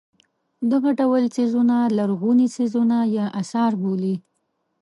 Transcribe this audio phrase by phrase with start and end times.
[0.71, 4.15] دغه ډول څیزونه لرغوني څیزونه یا اثار بولي.